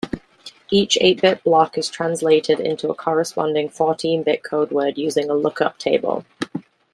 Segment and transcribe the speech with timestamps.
[0.71, 6.25] Each eight-bit block is translated into a corresponding fourteen-bit codeword using a lookup table.